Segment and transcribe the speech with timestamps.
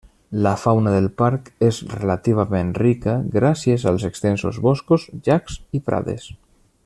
[0.45, 6.31] La fauna del parc és relativament rica, gràcies als extensos boscos, llacs i prades.